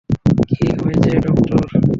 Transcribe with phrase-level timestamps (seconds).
[0.49, 1.61] কী হয়েছে, ডক্টর?